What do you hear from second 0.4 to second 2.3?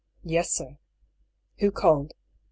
sir." «Who called